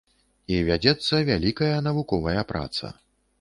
[0.53, 2.93] І вядзецца вялікая навуковая праца.